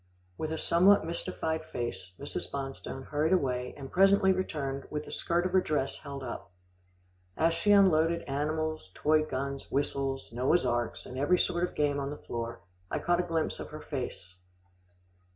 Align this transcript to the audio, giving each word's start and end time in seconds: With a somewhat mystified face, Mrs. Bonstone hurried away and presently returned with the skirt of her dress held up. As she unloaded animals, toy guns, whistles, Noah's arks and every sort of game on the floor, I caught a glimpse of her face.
With 0.35 0.51
a 0.51 0.57
somewhat 0.57 1.05
mystified 1.05 1.63
face, 1.63 2.13
Mrs. 2.19 2.49
Bonstone 2.51 3.03
hurried 3.05 3.33
away 3.33 3.75
and 3.77 3.91
presently 3.91 4.31
returned 4.33 4.87
with 4.89 5.05
the 5.05 5.11
skirt 5.11 5.45
of 5.45 5.51
her 5.53 5.61
dress 5.61 5.99
held 5.99 6.23
up. 6.23 6.49
As 7.37 7.53
she 7.53 7.71
unloaded 7.71 8.23
animals, 8.23 8.89
toy 8.95 9.23
guns, 9.23 9.69
whistles, 9.69 10.31
Noah's 10.33 10.65
arks 10.65 11.05
and 11.05 11.19
every 11.19 11.37
sort 11.37 11.63
of 11.69 11.75
game 11.75 11.99
on 11.99 12.09
the 12.09 12.17
floor, 12.17 12.61
I 12.89 12.97
caught 12.97 13.19
a 13.19 13.21
glimpse 13.27 13.59
of 13.59 13.69
her 13.69 13.81
face. 13.81 14.33